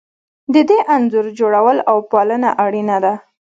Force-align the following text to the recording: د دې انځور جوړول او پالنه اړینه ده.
د 0.53 0.55
دې 0.69 0.79
انځور 0.95 1.25
جوړول 1.39 1.77
او 1.89 1.97
پالنه 2.11 2.49
اړینه 2.65 2.97
ده. 3.03 3.13